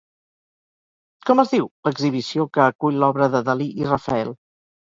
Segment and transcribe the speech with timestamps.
[1.29, 4.35] Com es diu l'exhibició que acull l'obra de Dalí i Rafael?